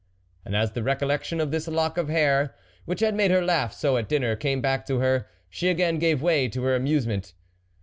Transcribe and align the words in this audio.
And 0.43 0.55
as 0.55 0.71
the 0.71 0.81
recol 0.81 1.09
lection 1.09 1.39
of 1.39 1.51
this 1.51 1.67
lock 1.67 1.95
of 1.95 2.09
hair, 2.09 2.55
which 2.85 3.01
had 3.01 3.13
made 3.13 3.29
her 3.29 3.45
laugh 3.45 3.71
so 3.71 3.97
at 3.97 4.09
dinner, 4.09 4.35
came 4.35 4.59
back 4.59 4.83
to 4.87 4.97
her, 4.97 5.27
she 5.47 5.67
again 5.69 5.99
gave 5.99 6.23
way 6.23 6.47
to 6.47 6.63
her 6.63 6.75
amuse 6.75 7.05
ment. 7.05 7.35